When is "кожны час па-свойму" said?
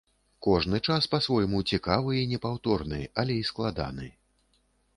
0.45-1.59